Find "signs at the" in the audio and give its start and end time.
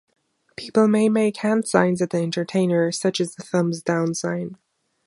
1.67-2.17